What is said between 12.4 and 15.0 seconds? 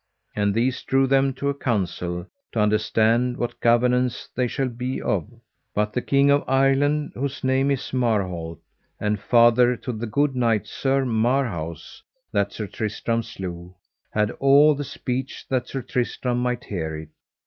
Sir Tristram slew, had all the